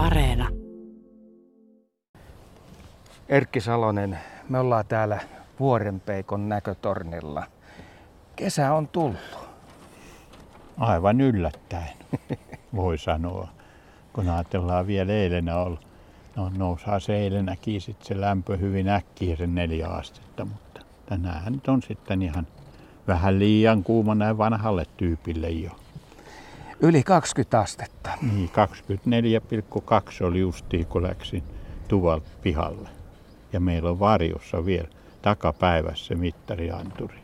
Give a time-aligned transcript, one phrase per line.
[0.00, 0.48] Areena.
[3.28, 5.20] Erkki Salonen, me ollaan täällä
[5.60, 7.46] Vuorenpeikon näkötornilla.
[8.36, 9.38] Kesä on tullut.
[10.78, 11.96] Aivan yllättäen,
[12.74, 13.48] voi sanoa.
[14.12, 15.86] Kun ajatellaan vielä eilenä ollut,
[16.36, 21.68] no nousaa se eilenäkin sit se lämpö hyvin äkkiä sen neljä astetta, mutta tänään nyt
[21.68, 22.46] on sitten ihan
[23.08, 25.70] vähän liian kuuma näin vanhalle tyypille jo.
[26.82, 28.10] Yli 20 astetta.
[28.22, 28.50] Niin,
[30.20, 31.42] 24,2 oli justiin, kun läksin
[31.88, 32.88] tuvalta pihalle.
[33.52, 34.88] Ja meillä on varjossa vielä
[35.22, 37.20] takapäivässä mittarianturi.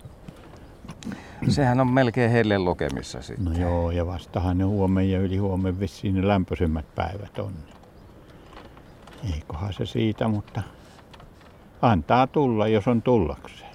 [1.49, 3.45] Sehän on melkein heille lukemissa sitten.
[3.45, 7.53] No joo, ja vastahan ne huomenna ja yli huomenna vissiin ne lämpöisemmät päivät on.
[9.35, 10.63] Eikohan se siitä, mutta
[11.83, 13.71] antaa tulla, jos on tullakseen.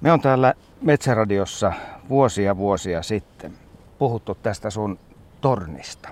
[0.00, 1.72] Me on täällä Metsäradiossa
[2.08, 3.52] vuosia vuosia sitten
[3.98, 4.98] puhuttu tästä sun
[5.46, 6.08] tornista,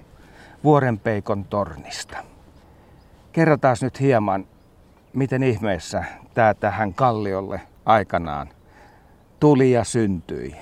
[0.65, 2.17] Vuorenpeikon tornista.
[3.33, 4.47] Kerrotaan nyt hieman,
[5.13, 6.05] miten ihmeessä
[6.35, 8.49] tämä tähän kalliolle aikanaan
[9.41, 10.57] tuli ja syntyi.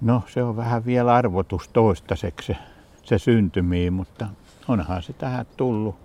[0.00, 2.56] No se on vähän vielä arvotus toistaiseksi
[3.02, 4.26] se, syntymiin, mutta
[4.68, 5.96] onhan se tähän tullut.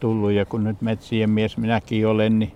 [0.00, 0.32] tullut.
[0.32, 2.52] Ja kun nyt metsien mies minäkin olen, niin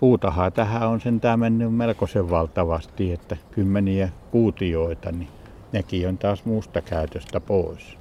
[0.00, 5.39] puutahaa tähän on sentään mennyt melkoisen valtavasti, että kymmeniä kuutioita, niin
[5.72, 7.98] nekin on taas muusta käytöstä pois.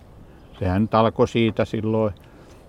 [0.60, 2.14] Sehän nyt alkoi siitä silloin,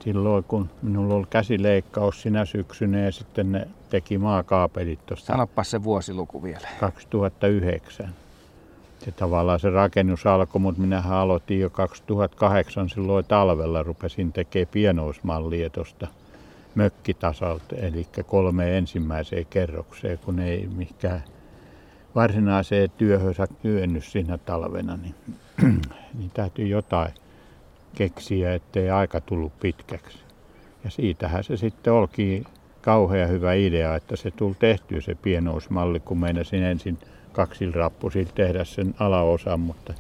[0.05, 5.85] silloin kun minulla oli käsileikkaus sinä syksynä ja sitten ne teki maakaapelit tuosta Sanoppa se
[5.85, 6.69] vuosiluku vielä.
[6.81, 8.15] 2009.
[9.05, 13.83] Se tavallaan se rakennus alkoi, mutta minähän aloitin jo 2008 silloin talvella.
[13.83, 16.07] Rupesin tekemään pienoismallia tuosta
[16.75, 21.23] mökkitasalta, eli kolme ensimmäiseen kerrokseen, kun ei mikään
[22.15, 25.15] varsinaiseen työhönsä kyennyt siinä talvena, niin,
[26.19, 27.15] niin täytyy jotain
[27.95, 30.19] keksiä, ettei aika tullut pitkäksi.
[30.85, 32.45] Ja siitähän se sitten olki
[32.83, 36.99] kauhean hyvä idea, että se tuli tehtyä se pienousmalli, kun meinasin ensin
[37.33, 39.95] kaksilrappusil tehdä sen alaosan, mutta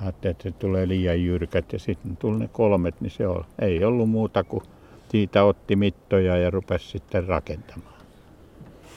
[0.00, 3.84] ajattelin, että se tulee liian jyrkät ja sitten tuli ne kolmet, niin se on, ei
[3.84, 4.62] ollut muuta kuin
[5.08, 7.97] siitä otti mittoja ja rupesi sitten rakentamaan.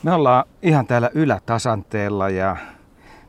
[0.04, 2.58] Me ollaan ihan täällä ylätasanteella ja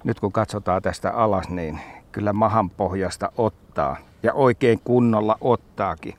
[0.05, 1.81] nyt kun katsotaan tästä alas, niin
[2.13, 3.97] kyllä mahan pohjasta ottaa.
[4.23, 6.15] Ja oikein kunnolla ottaakin.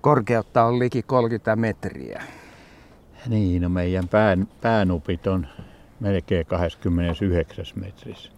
[0.00, 2.22] Korkeutta on liki 30 metriä.
[3.26, 5.46] Niin, no meidän pään, päänupit on
[6.00, 8.30] melkein 29 metrissä.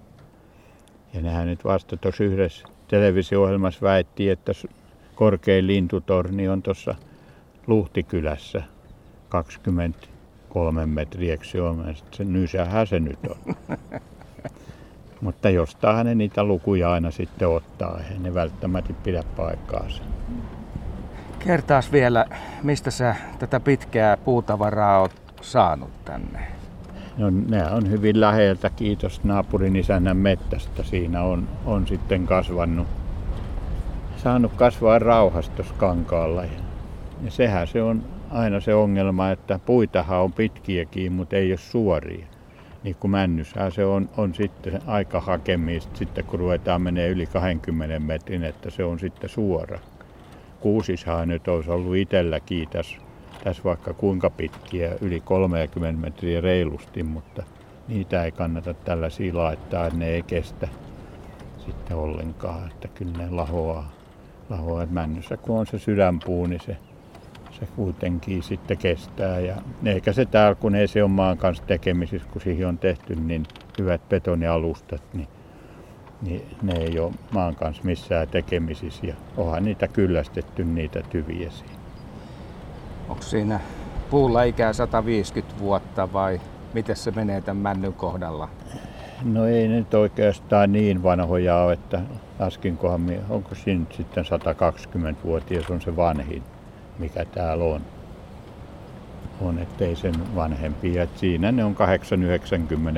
[1.15, 4.53] Ja nehän nyt vasta tuossa yhdessä televisio-ohjelmassa väitti, että
[5.15, 6.95] korkein lintutorni on tuossa
[7.67, 8.63] Luhtikylässä
[9.29, 9.91] 23
[10.87, 11.95] metriä, se on.
[12.11, 13.55] Se nysähän se nyt on.
[15.21, 20.03] Mutta jostain ne niitä lukuja aina sitten ottaa, ei ne välttämättä pidä paikkaansa.
[21.39, 22.25] Kertaas vielä,
[22.63, 26.47] mistä sä tätä pitkää puutavaraa oot saanut tänne?
[27.19, 30.83] No, ne on hyvin läheltä, kiitos naapurin isännän mettästä.
[30.83, 32.87] Siinä on, on sitten kasvanut,
[34.17, 36.45] saanut kasvaa rauhastos kankaalla.
[36.45, 36.72] Ja,
[37.25, 42.27] ja sehän se on aina se ongelma, että puitahan on pitkiäkin, mutta ei ole suoria.
[42.83, 47.99] Niin kuin männyshän se on, on sitten aika hakemista, sitten kun ruvetaan menee yli 20
[47.99, 49.79] metrin, että se on sitten suora.
[50.61, 52.97] Kuusishan nyt olisi ollut itselläkin tässä,
[53.45, 57.43] tässä vaikka kuinka pitkiä, yli 30 metriä reilusti, mutta
[57.89, 60.69] niitä ei kannata tällaisia laittaa, ne ei kestä
[61.67, 63.93] sitten ollenkaan, että kyllä ne lahoaa.
[64.51, 64.87] lahoaa.
[64.87, 66.77] Männyssä kun on se sydänpuu, niin se,
[67.53, 69.41] se kuitenkin sitten kestää.
[69.41, 73.17] Ja eikä se täällä, kun ei se ole maan kanssa tekemisissä, kun siihen on tehty
[73.17, 73.47] niin
[73.79, 75.29] hyvät betonialustat, niin
[76.23, 81.75] niin ne ei ole maan kanssa missään tekemisissä ja onhan niitä kyllästetty niitä tyviä siinä.
[83.09, 83.61] Onko siinä
[84.11, 86.41] puulla ikää 150 vuotta vai
[86.75, 88.49] miten se menee tämän männyn kohdalla?
[89.25, 92.01] No ei nyt oikeastaan niin vanhoja ole, että
[92.39, 96.43] laskinkohan, onko siinä nyt sitten 120-vuotias on se vanhin,
[97.03, 97.81] mikä täällä on.
[99.41, 100.99] On, ettei sen vanhempi.
[100.99, 101.77] Et siinä ne on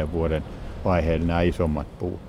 [0.07, 0.45] 8-90 vuoden
[0.85, 2.21] vaiheilla nämä isommat puut.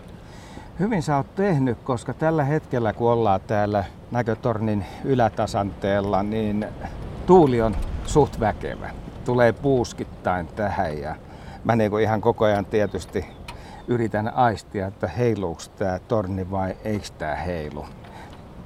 [0.79, 6.65] Hyvin sä oot tehnyt, koska tällä hetkellä kun ollaan täällä näkötornin ylätasanteella, niin
[7.25, 7.75] tuuli on
[8.05, 8.89] suht väkevä.
[9.25, 11.15] Tulee puuskittain tähän ja
[11.63, 13.25] mä niin ihan koko ajan tietysti
[13.87, 17.85] yritän aistia, että heiluuko tämä torni vai eikö tämä heilu.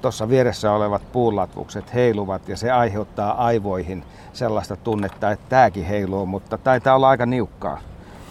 [0.02, 6.58] Tuossa vieressä olevat puulatvukset heiluvat ja se aiheuttaa aivoihin sellaista tunnetta, että tämäkin heiluu, mutta
[6.58, 7.80] taitaa olla aika niukkaa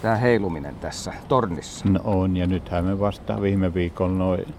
[0.02, 1.86] tämä heiluminen tässä tornissa.
[1.90, 4.54] No on, ja nythän me vasta viime viikolla noin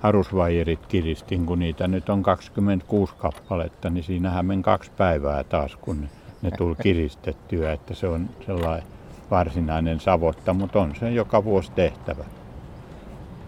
[0.00, 6.08] harusvaijerit kiristin, kun niitä nyt on 26 kappaletta, niin siinähän meni kaksi päivää taas, kun
[6.42, 8.88] ne tuli kiristettyä, että se on sellainen
[9.30, 12.24] varsinainen savotta, mutta on se joka vuosi tehtävä.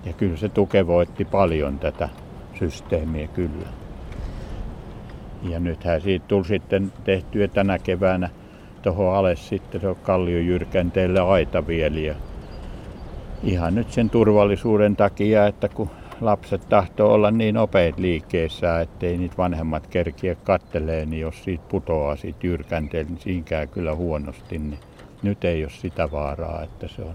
[0.04, 2.08] Ja kyllä se tukevoitti paljon tätä
[2.58, 3.66] systeemiä kyllä.
[5.42, 8.30] Ja nythän siitä tuli sitten tehtyä tänä keväänä
[8.82, 12.00] tuohon alas sitten se on kalliojyrkänteelle aita vielä.
[12.00, 12.14] Ja
[13.42, 19.36] ihan nyt sen turvallisuuden takia, että kun lapset tahtoo olla niin nopeat liikkeessä, ettei niitä
[19.38, 24.58] vanhemmat kerkiä kattelee, niin jos siitä putoaa siitä jyrkänteelle, niin siinä käy kyllä huonosti.
[24.58, 24.78] Niin
[25.22, 27.14] nyt ei ole sitä vaaraa, että se on,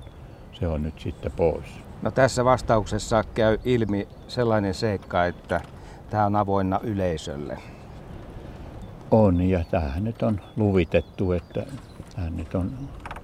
[0.52, 1.91] se on nyt sitten pois.
[2.02, 5.62] No tässä vastauksessa käy ilmi sellainen seikka, että
[6.10, 7.58] tämä on avoinna yleisölle.
[9.12, 11.66] On ja tämähän nyt on luvitettu, että
[12.16, 12.72] tämä nyt on,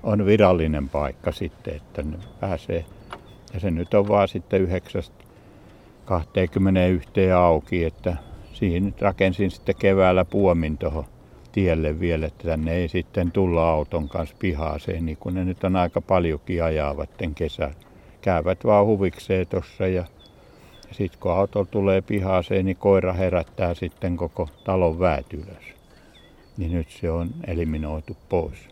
[0.04, 2.86] on virallinen paikka sitten, että ne pääsee.
[3.54, 5.04] Ja se nyt on vaan sitten 9
[6.06, 8.18] 21 auki, että
[8.54, 11.06] siihen nyt rakensin sitten keväällä puomin tuohon
[11.52, 15.76] tielle vielä, että tänne ei sitten tulla auton kanssa pihaaseen, niin kun ne nyt on
[15.76, 17.87] aika paljonkin ajaavat kesällä.
[18.22, 20.06] Käyvät vaan huvikseen tuossa ja,
[20.92, 25.78] sitten kun auto tulee pihaaseen, niin koira herättää sitten koko talon väät ylös.
[26.58, 28.70] Niin nyt se on eliminoitu pois.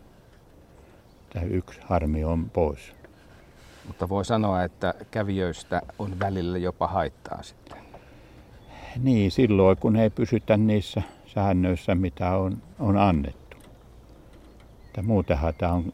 [1.29, 2.93] Tämä yksi harmi on pois.
[3.87, 7.77] Mutta voi sanoa, että kävijöistä on välillä jopa haittaa sitten.
[9.03, 13.57] Niin, silloin kun ei pysytä niissä säännöissä, mitä on, on annettu.
[14.85, 15.93] Että muutenhan tämä on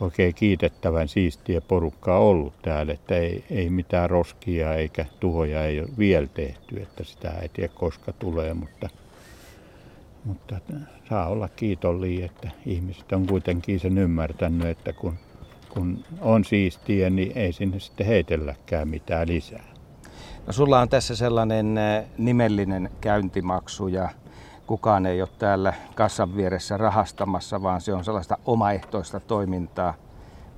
[0.00, 5.88] oikein kiitettävän siistiä porukkaa ollut täällä, että ei, ei mitään roskia eikä tuhoja ei ole
[5.98, 8.88] vielä tehty, että sitä ei tiedä koska tulee, mutta,
[10.24, 10.60] mutta
[11.08, 15.14] saa olla kiitollinen, että ihmiset on kuitenkin sen ymmärtänyt, että kun,
[15.68, 19.64] kun on siistiä, niin ei sinne sitten heitelläkään mitään lisää.
[20.46, 24.08] No sulla on tässä sellainen eh, nimellinen käyntimaksu ja
[24.66, 29.94] kukaan ei ole täällä kassan vieressä rahastamassa, vaan se on sellaista omaehtoista toimintaa.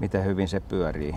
[0.00, 1.14] Miten hyvin se pyörii?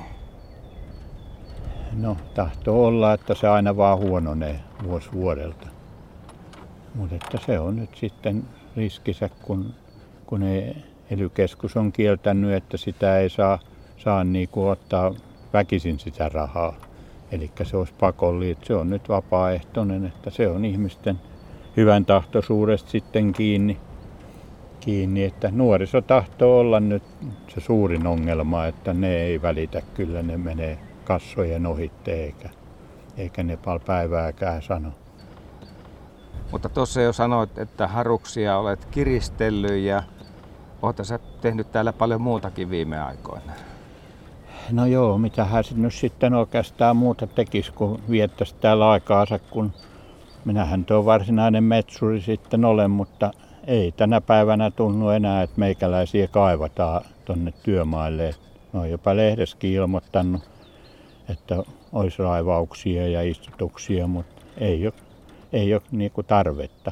[1.93, 5.67] No, tahtoo olla, että se aina vaan huononee vuosi vuodelta.
[6.95, 8.43] Mutta että se on nyt sitten
[8.75, 9.73] riskissä, kun,
[10.25, 10.75] kun ei,
[11.11, 11.31] ely
[11.75, 13.59] on kieltänyt, että sitä ei saa,
[13.97, 15.13] saa niin kuin ottaa
[15.53, 16.75] väkisin sitä rahaa.
[17.31, 18.57] Eli se olisi pakollinen.
[18.63, 21.19] Se on nyt vapaaehtoinen, että se on ihmisten
[21.77, 23.77] hyvän tahtoisuudesta sitten kiinni,
[24.79, 27.03] kiinni, että nuoriso tahtoo olla nyt
[27.47, 32.49] se suurin ongelma, että ne ei välitä, kyllä ne menee kassojen ohitte eikä,
[33.17, 34.91] eikä ne pal päivääkään sano.
[36.51, 40.03] Mutta tuossa jo sanoit, että haruksia olet kiristellyt ja
[40.81, 43.51] oletko sä tehnyt täällä paljon muutakin viime aikoina?
[44.71, 49.73] No joo, mitä hän nyt sitten oikeastaan muuta tekisi, kun viettäisi täällä aikaansa, kun
[50.45, 53.31] Minähän tuo varsinainen metsuri sitten olen, mutta
[53.67, 58.35] ei tänä päivänä tunnu enää, että meikäläisiä kaivataan tuonne työmaille.
[58.73, 60.41] Ne on jopa lehdessäkin ilmoittanut,
[61.29, 64.93] että olisi raivauksia ja istutuksia, mutta ei ole,
[65.53, 66.91] ei ole niinku tarvetta.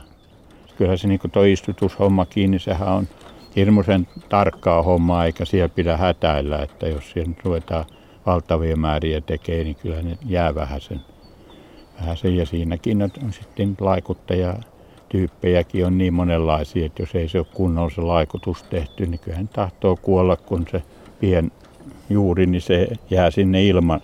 [0.78, 3.08] Kyllä se niinku tuo istutushomma kiinni, sehän on
[3.56, 7.86] hirmuisen tarkkaa hommaa, eikä siellä pidä hätäillä, että jos siellä ruvetaan
[8.26, 11.02] valtavia määriä tekee, niin kyllä ne jää vähän sen
[12.02, 14.56] vähän ja siinäkin on, sitten laikuttaja
[15.10, 19.48] tyyppejäkin on niin monenlaisia, että jos ei se ole kunnolla se laikutus tehty, niin kyllähän
[19.48, 20.84] tahtoo kuolla, kun se
[21.20, 21.52] pien
[22.10, 24.02] juuri, niin se jää sinne ilman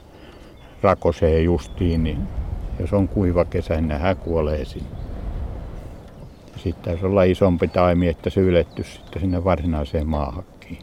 [0.82, 2.18] rakoseen justiin, niin
[2.80, 4.90] jos on kuiva kesä, niin hän kuolee sinne.
[6.56, 10.80] Sitten täytyy olla isompi taimi, että se yletty sitten sinne varsinaiseen maahakkiin.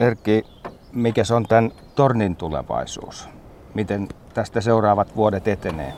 [0.00, 0.44] Erkki,
[0.92, 3.28] mikä on tämän tornin tulevaisuus?
[3.74, 5.92] Miten tästä seuraavat vuodet etenee?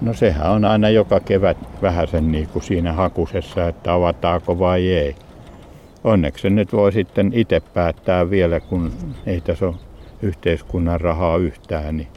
[0.00, 4.88] No sehän on aina joka kevät vähän sen niin kuin siinä hakusessa, että avataanko vai
[4.88, 5.16] ei.
[6.04, 8.92] Onneksi nyt voi sitten itse päättää vielä, kun
[9.26, 9.74] ei tässä ole
[10.22, 12.08] yhteiskunnan rahaa yhtään, niin,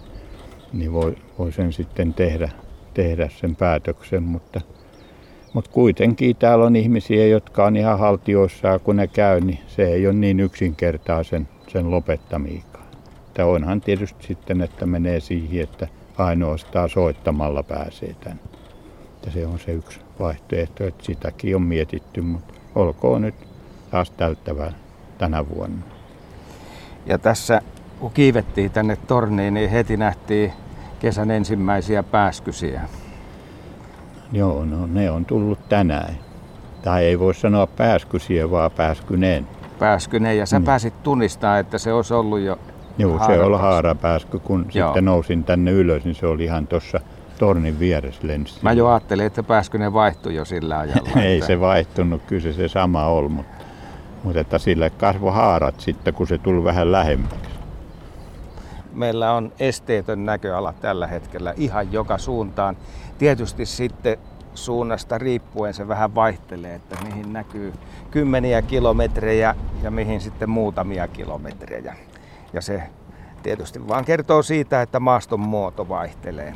[0.74, 2.50] niin voi, voi sen sitten tehdä,
[2.94, 4.24] tehdä sen päätöksen.
[4.24, 4.62] Mutta,
[5.54, 10.08] mutta kuitenkin täällä on ihmisiä, jotka on ihan haltioissaan, kun ne käy, niin se ei
[10.08, 12.86] ole niin yksinkertaisen sen lopettamiikaan.
[13.34, 15.88] Tämä onhan tietysti sitten, että menee siihen, että
[16.18, 18.42] ainoastaan soittamalla pääsee tänne.
[19.26, 23.36] Ja se on se yksi vaihtoehto, että sitäkin on mietitty, mutta olkoon nyt
[23.92, 24.74] taas täyttävää
[25.18, 25.86] tänä vuonna.
[27.06, 27.62] Ja tässä
[28.00, 30.54] kun kiivettiin tänne torniin, niin heti nähtiin
[31.00, 32.82] kesän ensimmäisiä pääskysiä.
[34.32, 36.18] Joo, no ne on tullut tänään.
[36.82, 39.48] Tai ei voi sanoa pääskysiä, vaan pääskyneen.
[39.80, 40.66] Pääskyneen, ja sä niin.
[40.66, 42.60] pääsit tunnistamaan, että se olisi ollut jo
[42.98, 44.40] Joo, se oli haarapääsky.
[44.40, 44.88] Kun Joo.
[44.88, 47.00] sitten nousin tänne ylös, niin se oli ihan tuossa
[47.40, 48.60] tornin vieressä lensi.
[48.62, 49.44] Mä jo ajattelin, että
[49.78, 51.22] ne vaihtui jo sillä ajalla.
[51.22, 51.48] Ei että...
[51.48, 53.64] se vaihtunut, kyllä se, se sama oli, mutta,
[54.24, 57.50] mutta että sille kasvoi haarat sitten, kun se tuli vähän lähemmäksi.
[58.94, 62.78] Meillä on esteetön näköala tällä hetkellä ihan joka suuntaan.
[63.18, 64.18] Tietysti sitten
[64.54, 67.74] suunnasta riippuen se vähän vaihtelee, että mihin näkyy
[68.12, 71.96] kymmeniä kilometrejä ja mihin sitten muutamia kilometrejä.
[72.54, 72.84] Ja se
[73.44, 76.56] tietysti vaan kertoo siitä, että maaston muoto vaihtelee.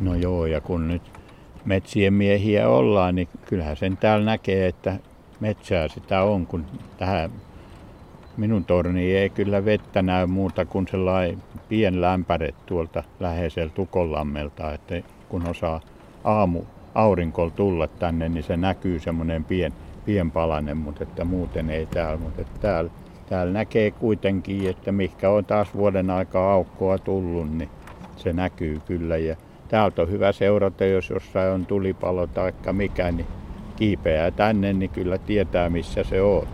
[0.00, 1.02] No joo, ja kun nyt
[1.64, 4.96] metsien miehiä ollaan, niin kyllähän sen täällä näkee, että
[5.40, 6.66] metsää sitä on, kun
[6.98, 7.30] tähän
[8.36, 15.02] minun torni ei kyllä vettä näy muuta kuin sellainen pien lämpäre tuolta läheiseltä Tukonlammelta, että
[15.28, 15.80] kun osaa
[16.24, 16.62] aamu
[16.94, 19.72] aurinkolla tulla tänne, niin se näkyy semmoinen pien,
[20.04, 22.16] pienpalanen, mutta että muuten ei täällä.
[22.16, 22.90] Mutta että täällä,
[23.30, 27.70] täällä näkee kuitenkin, että mikä on taas vuoden aikaa aukkoa tullut, niin
[28.16, 29.16] se näkyy kyllä.
[29.16, 29.36] Ja
[29.68, 33.26] täältä on hyvä seurata, jos jossain on tulipalo tai mikä, niin
[33.76, 36.46] kiipeää tänne, niin kyllä tietää missä se on.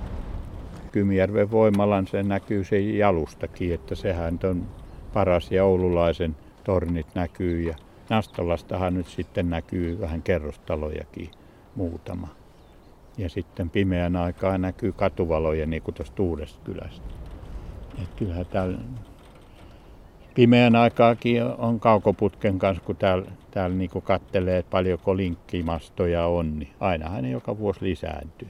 [0.92, 4.66] Kymijärven voimalan se näkyy se jalustakin, että sehän on
[5.12, 7.74] paras ja oululaisen tornit näkyy ja
[8.10, 11.30] Nastolastahan nyt sitten näkyy vähän kerrostalojakin
[11.74, 12.28] muutama.
[13.18, 17.06] Ja sitten pimeän aikaa näkyy katuvaloja niin kuin tuosta Uudesta kylästä.
[18.02, 18.78] Et kyllähän täällä
[20.34, 26.70] pimeän aikaakin on kaukoputken kanssa, kun täällä, täällä niin kattelee, että paljonko linkkimastoja on, niin
[26.80, 28.48] ainahan ne joka vuosi lisääntyy.